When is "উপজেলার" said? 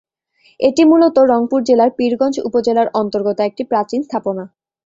2.47-2.87